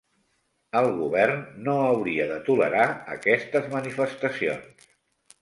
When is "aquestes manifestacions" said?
3.19-4.91